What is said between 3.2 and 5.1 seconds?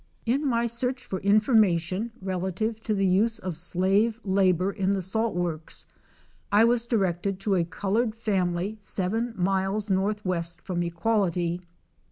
of slave labor in the